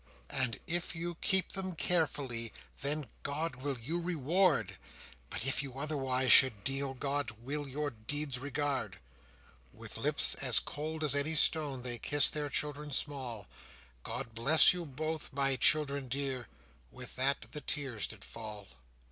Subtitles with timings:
[0.31, 2.51] "And if you keep them carefully,
[2.81, 4.77] Then God will you reward;
[5.29, 8.97] But if you otherwise should deal, God will your deeds regard."
[9.71, 13.45] With lips as cold as any stone, They kissed their children small:
[14.01, 16.47] "God bless you both, my children dear!"
[16.91, 18.69] With that the tears did fall.